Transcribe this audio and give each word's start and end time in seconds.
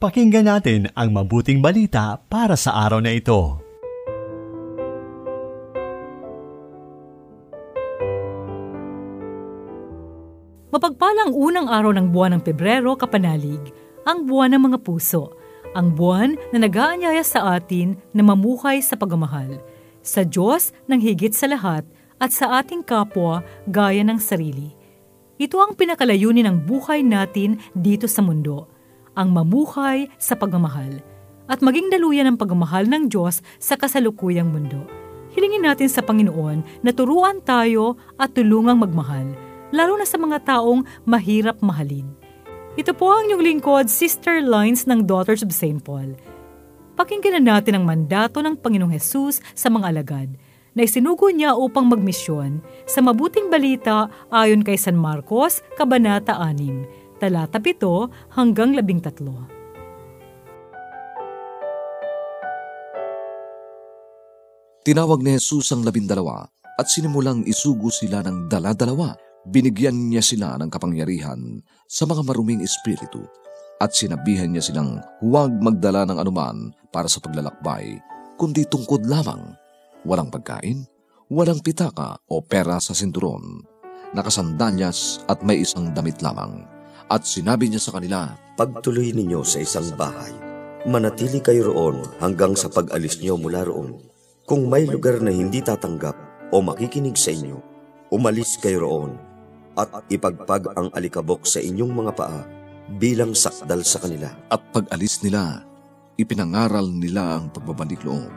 Pakinggan 0.00 0.48
natin 0.48 0.88
ang 0.96 1.12
mabuting 1.12 1.60
balita 1.60 2.16
para 2.32 2.56
sa 2.56 2.72
araw 2.88 3.04
na 3.04 3.12
ito. 3.12 3.60
Mapagpalang 10.72 11.36
unang 11.36 11.68
araw 11.68 11.92
ng 11.92 12.16
buwan 12.16 12.32
ng 12.32 12.42
Pebrero, 12.48 12.96
Kapanalig, 12.96 13.60
ang 14.08 14.24
buwan 14.24 14.56
ng 14.56 14.72
mga 14.72 14.78
puso, 14.80 15.36
ang 15.76 15.92
buwan 15.92 16.32
na 16.48 16.64
nag-aanyaya 16.64 17.20
sa 17.20 17.60
atin 17.60 17.92
na 18.16 18.24
mamuhay 18.24 18.80
sa 18.80 18.96
pagmamahal, 18.96 19.60
sa 20.00 20.24
Diyos 20.24 20.72
ng 20.88 20.96
higit 20.96 21.36
sa 21.36 21.44
lahat 21.44 21.84
at 22.16 22.32
sa 22.32 22.64
ating 22.64 22.88
kapwa 22.88 23.44
gaya 23.68 24.00
ng 24.00 24.16
sarili. 24.16 24.72
Ito 25.36 25.60
ang 25.60 25.76
pinakalayunin 25.76 26.48
ng 26.48 26.64
buhay 26.64 27.04
natin 27.04 27.60
dito 27.76 28.08
sa 28.08 28.24
mundo 28.24 28.79
ang 29.20 29.36
mamuhay 29.36 30.08
sa 30.16 30.32
pagmamahal 30.32 31.04
at 31.44 31.60
maging 31.60 31.92
daluyan 31.92 32.24
ng 32.32 32.40
pagmamahal 32.40 32.88
ng 32.88 33.12
Diyos 33.12 33.44
sa 33.60 33.76
kasalukuyang 33.76 34.48
mundo. 34.48 34.88
Hilingin 35.36 35.68
natin 35.68 35.92
sa 35.92 36.00
Panginoon 36.00 36.80
na 36.80 36.90
turuan 36.96 37.44
tayo 37.44 38.00
at 38.16 38.32
tulungang 38.32 38.80
magmahal, 38.80 39.36
lalo 39.76 39.92
na 40.00 40.08
sa 40.08 40.16
mga 40.16 40.42
taong 40.46 40.88
mahirap 41.04 41.60
mahalin. 41.60 42.08
Ito 42.80 42.96
po 42.96 43.12
ang 43.12 43.28
inyong 43.28 43.44
lingkod, 43.44 43.86
Sister 43.92 44.40
Lines 44.40 44.88
ng 44.88 45.04
Daughters 45.04 45.44
of 45.44 45.52
St. 45.52 45.84
Paul. 45.84 46.16
Pakinggan 46.94 47.42
na 47.42 47.58
natin 47.58 47.76
ang 47.76 47.84
mandato 47.84 48.40
ng 48.40 48.56
Panginoong 48.56 48.94
Hesus 48.94 49.42
sa 49.52 49.68
mga 49.68 49.90
alagad 49.90 50.30
na 50.74 50.86
isinugo 50.86 51.26
niya 51.34 51.58
upang 51.58 51.90
magmisyon 51.90 52.62
sa 52.86 53.02
mabuting 53.02 53.50
balita 53.50 54.06
ayon 54.30 54.62
kay 54.62 54.78
San 54.78 54.94
Marcos, 54.94 55.66
Kabanata 55.74 56.38
6, 56.38 56.99
talata 57.20 57.60
7 57.60 58.32
hanggang 58.32 58.72
13. 58.72 59.28
Tinawag 64.80 65.20
ni 65.20 65.36
Jesus 65.36 65.68
ang 65.76 65.84
labindalawa 65.84 66.48
at 66.80 66.88
sinimulang 66.88 67.44
isugo 67.44 67.92
sila 67.92 68.24
ng 68.24 68.48
dala-dalawa. 68.48 69.12
Binigyan 69.44 70.08
niya 70.08 70.24
sila 70.24 70.56
ng 70.56 70.72
kapangyarihan 70.72 71.60
sa 71.84 72.08
mga 72.08 72.24
maruming 72.24 72.64
espiritu 72.64 73.20
at 73.76 73.92
sinabihan 73.92 74.48
niya 74.48 74.64
silang 74.64 75.00
huwag 75.20 75.52
magdala 75.60 76.08
ng 76.08 76.16
anuman 76.16 76.72
para 76.88 77.08
sa 77.08 77.20
paglalakbay, 77.20 78.00
kundi 78.40 78.64
tungkod 78.64 79.04
lamang. 79.04 79.52
Walang 80.08 80.32
pagkain, 80.32 80.88
walang 81.28 81.60
pitaka 81.60 82.16
o 82.32 82.40
pera 82.40 82.80
sa 82.80 82.96
sinturon, 82.96 83.60
nakasandanyas 84.16 85.20
at 85.28 85.44
may 85.44 85.60
isang 85.60 85.92
damit 85.92 86.24
lamang 86.24 86.79
at 87.10 87.26
sinabi 87.26 87.66
niya 87.66 87.82
sa 87.82 87.98
kanila, 87.98 88.38
Pagtuloy 88.54 89.10
ninyo 89.10 89.42
sa 89.42 89.58
isang 89.58 89.90
bahay, 89.98 90.30
manatili 90.86 91.42
kayo 91.42 91.74
roon 91.74 92.06
hanggang 92.22 92.54
sa 92.54 92.70
pag-alis 92.70 93.18
niyo 93.18 93.34
mula 93.34 93.66
roon. 93.66 93.98
Kung 94.46 94.70
may 94.70 94.86
lugar 94.86 95.18
na 95.18 95.34
hindi 95.34 95.58
tatanggap 95.58 96.14
o 96.54 96.62
makikinig 96.62 97.18
sa 97.18 97.34
inyo, 97.34 97.56
umalis 98.14 98.60
kayo 98.62 98.86
roon 98.86 99.16
at 99.80 99.90
ipagpag 100.12 100.76
ang 100.76 100.92
alikabok 100.92 101.48
sa 101.48 101.58
inyong 101.62 101.92
mga 101.94 102.12
paa 102.14 102.42
bilang 103.00 103.32
sakdal 103.32 103.80
sa 103.86 104.02
kanila. 104.02 104.28
At 104.50 104.60
pag-alis 104.74 105.22
nila, 105.24 105.64
ipinangaral 106.20 106.84
nila 106.90 107.38
ang 107.38 107.48
pagbabalik 107.48 108.02
loob. 108.04 108.28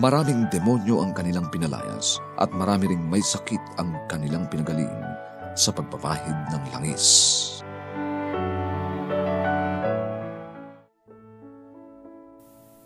Maraming 0.00 0.50
demonyo 0.50 1.04
ang 1.04 1.12
kanilang 1.14 1.52
pinalayas 1.52 2.18
at 2.40 2.50
marami 2.50 2.90
ring 2.90 3.04
may 3.06 3.22
sakit 3.22 3.78
ang 3.78 3.94
kanilang 4.10 4.48
pinagaling 4.50 4.90
sa 5.54 5.70
pagpapahid 5.70 6.34
ng 6.50 6.64
langis. 6.74 7.04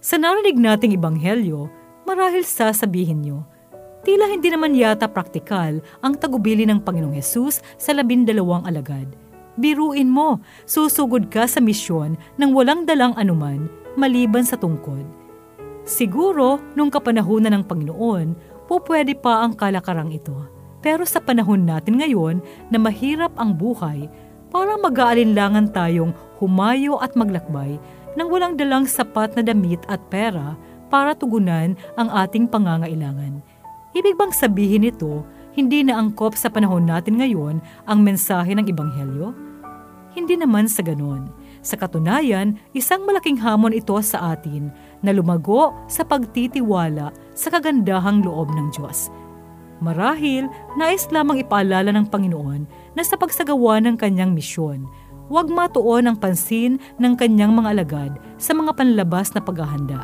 Sa 0.00 0.16
narinig 0.16 0.56
nating 0.56 0.96
ibanghelyo, 0.96 1.68
marahil 2.08 2.40
sasabihin 2.40 3.20
nyo, 3.20 3.44
tila 4.00 4.32
hindi 4.32 4.48
naman 4.48 4.72
yata 4.72 5.04
praktikal 5.04 5.76
ang 6.00 6.16
tagubili 6.16 6.64
ng 6.64 6.80
Panginoong 6.80 7.20
Hesus 7.20 7.60
sa 7.76 7.92
labindalawang 7.92 8.64
alagad. 8.64 9.12
Biruin 9.60 10.08
mo, 10.08 10.40
susugod 10.64 11.28
ka 11.28 11.44
sa 11.44 11.60
misyon 11.60 12.16
nang 12.40 12.56
walang 12.56 12.88
dalang 12.88 13.12
anuman 13.20 13.68
maliban 14.00 14.40
sa 14.40 14.56
tungkod. 14.56 15.04
Siguro, 15.84 16.64
nung 16.72 16.88
kapanahunan 16.88 17.60
ng 17.60 17.64
Panginoon, 17.68 18.28
po 18.72 18.80
pwede 18.88 19.12
pa 19.12 19.44
ang 19.44 19.52
kalakarang 19.52 20.16
ito. 20.16 20.48
Pero 20.80 21.04
sa 21.04 21.20
panahon 21.20 21.68
natin 21.68 22.00
ngayon 22.00 22.40
na 22.72 22.80
mahirap 22.80 23.36
ang 23.36 23.52
buhay, 23.52 24.08
parang 24.48 24.80
mag-aalinlangan 24.80 25.68
tayong 25.76 26.16
humayo 26.40 26.96
at 27.04 27.12
maglakbay 27.12 27.76
nang 28.14 28.28
walang 28.30 28.54
dalang 28.58 28.86
sapat 28.86 29.34
na 29.38 29.42
damit 29.42 29.82
at 29.86 30.02
pera 30.10 30.58
para 30.90 31.14
tugunan 31.14 31.78
ang 31.94 32.08
ating 32.10 32.50
pangangailangan. 32.50 33.42
Ibig 33.94 34.14
bang 34.18 34.32
sabihin 34.34 34.86
nito, 34.86 35.26
hindi 35.54 35.82
na 35.82 35.98
angkop 35.98 36.38
sa 36.38 36.46
panahon 36.46 36.86
natin 36.86 37.18
ngayon 37.18 37.58
ang 37.86 37.98
mensahe 38.06 38.54
ng 38.54 38.66
Ebanghelyo? 38.70 39.34
Hindi 40.14 40.34
naman 40.38 40.66
sa 40.66 40.82
ganon. 40.82 41.30
Sa 41.62 41.78
katunayan, 41.78 42.58
isang 42.74 43.06
malaking 43.06 43.38
hamon 43.38 43.74
ito 43.74 43.94
sa 44.02 44.34
atin 44.34 44.74
na 45.02 45.14
lumago 45.14 45.74
sa 45.86 46.02
pagtitiwala 46.02 47.14
sa 47.34 47.48
kagandahang 47.50 48.22
loob 48.26 48.50
ng 48.50 48.74
Diyos. 48.74 49.10
Marahil, 49.80 50.46
nais 50.76 51.08
lamang 51.08 51.40
ipaalala 51.40 51.88
ng 51.94 52.06
Panginoon 52.12 52.68
na 52.94 53.02
sa 53.02 53.16
pagsagawa 53.16 53.80
ng 53.80 53.96
kanyang 53.96 54.36
misyon, 54.36 54.84
huwag 55.30 55.46
matuon 55.46 56.10
ang 56.10 56.16
pansin 56.18 56.82
ng 56.98 57.14
kanyang 57.14 57.54
mga 57.54 57.78
alagad 57.78 58.12
sa 58.34 58.50
mga 58.50 58.74
panlabas 58.74 59.30
na 59.30 59.38
paghahanda, 59.38 60.02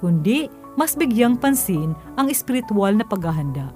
kundi 0.00 0.48
mas 0.80 0.96
bigyang 0.96 1.36
pansin 1.36 1.92
ang 2.16 2.32
espiritual 2.32 2.96
na 2.96 3.04
paghahanda. 3.04 3.68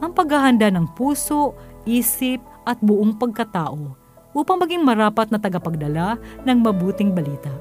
Ang 0.00 0.16
paghahanda 0.16 0.72
ng 0.72 0.96
puso, 0.96 1.52
isip 1.84 2.40
at 2.64 2.80
buong 2.80 3.16
pagkatao 3.20 3.92
upang 4.36 4.60
maging 4.60 4.84
marapat 4.84 5.32
na 5.32 5.40
tagapagdala 5.40 6.20
ng 6.44 6.58
mabuting 6.60 7.12
balita. 7.12 7.52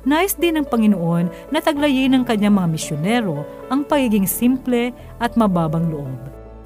Nais 0.00 0.32
din 0.32 0.56
ng 0.56 0.64
Panginoon 0.64 1.52
na 1.52 1.60
taglayin 1.60 2.16
ng 2.16 2.24
kanyang 2.24 2.56
mga 2.56 2.68
misyonero 2.72 3.44
ang 3.68 3.84
pagiging 3.84 4.24
simple 4.24 4.92
at 5.20 5.36
mababang 5.36 5.92
loob. 5.92 6.20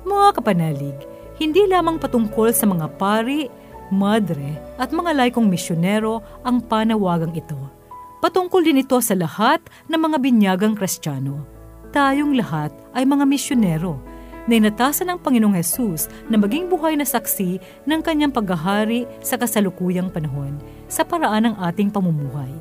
Mga 0.07 0.39
kapanalig, 0.39 0.99
hindi 1.43 1.67
lamang 1.67 1.99
patungkol 1.99 2.55
sa 2.55 2.63
mga 2.67 2.95
pari, 2.95 3.51
madre 3.95 4.59
at 4.83 4.91
mga 4.91 5.15
laikong 5.15 5.47
misyonero 5.47 6.19
ang 6.43 6.59
panawagang 6.59 7.31
ito. 7.33 7.57
Patungkol 8.19 8.67
din 8.67 8.83
ito 8.83 8.99
sa 8.99 9.15
lahat 9.15 9.63
ng 9.87 10.01
mga 10.01 10.17
binyagang 10.19 10.75
kristyano. 10.75 11.47
Tayong 11.95 12.35
lahat 12.35 12.75
ay 12.91 13.07
mga 13.07 13.23
misyonero 13.23 14.03
na 14.51 14.61
inatasan 14.61 15.09
ng 15.13 15.19
Panginoong 15.23 15.57
Hesus 15.57 16.11
na 16.29 16.37
maging 16.37 16.69
buhay 16.69 16.99
na 16.99 17.07
saksi 17.07 17.61
ng 17.87 18.01
kanyang 18.03 18.35
paghahari 18.35 19.09
sa 19.25 19.41
kasalukuyang 19.41 20.11
panahon 20.13 20.59
sa 20.91 21.07
paraan 21.07 21.53
ng 21.53 21.55
ating 21.65 21.89
pamumuhay. 21.89 22.53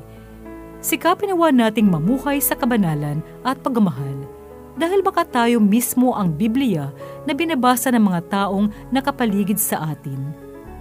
Sikapin 0.84 1.32
nawa 1.32 1.48
nating 1.48 1.88
mamuhay 1.88 2.44
sa 2.44 2.52
kabanalan 2.56 3.24
at 3.40 3.56
pagmamahal 3.64 4.28
dahil 4.76 5.00
baka 5.00 5.24
tayo 5.24 5.62
mismo 5.62 6.12
ang 6.12 6.34
Biblia 6.34 6.90
na 7.24 7.32
binabasa 7.32 7.88
ng 7.94 8.04
mga 8.04 8.20
taong 8.28 8.68
nakapaligid 8.90 9.56
sa 9.56 9.94
atin. 9.94 10.43